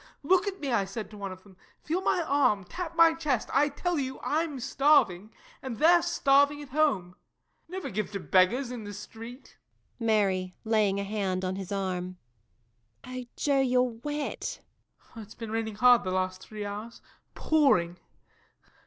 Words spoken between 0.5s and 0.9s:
me, I